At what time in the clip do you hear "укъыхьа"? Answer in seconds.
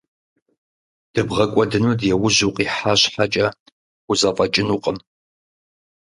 2.47-2.93